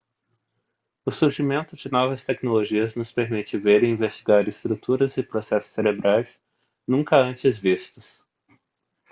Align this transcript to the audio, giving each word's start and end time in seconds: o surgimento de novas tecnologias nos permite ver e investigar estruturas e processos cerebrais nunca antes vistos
o 1.05 1.11
surgimento 1.11 1.75
de 1.75 1.91
novas 1.91 2.25
tecnologias 2.25 2.95
nos 2.95 3.11
permite 3.11 3.55
ver 3.55 3.83
e 3.83 3.87
investigar 3.87 4.47
estruturas 4.49 5.15
e 5.17 5.21
processos 5.21 5.69
cerebrais 5.69 6.41
nunca 6.87 7.17
antes 7.17 7.55
vistos 7.59 8.27